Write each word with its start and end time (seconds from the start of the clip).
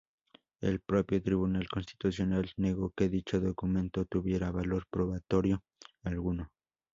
El 0.61 0.79
propio 0.79 1.21
Tribunal 1.21 1.67
Constitucional 1.69 2.51
negó 2.57 2.89
que 2.97 3.07
dicho 3.07 3.39
documento 3.39 4.03
tuviera 4.05 4.49
valor 4.49 4.87
probatorio 4.89 5.61
alguno. 6.01 6.49